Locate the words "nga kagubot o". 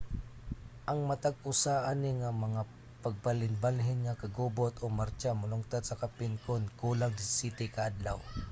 4.05-4.85